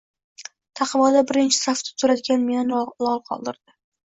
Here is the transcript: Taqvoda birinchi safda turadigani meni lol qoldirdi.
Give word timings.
Taqvoda 0.79 1.21
birinchi 1.31 1.57
safda 1.65 1.93
turadigani 2.05 2.49
meni 2.49 2.83
lol 2.97 3.23
qoldirdi. 3.31 3.77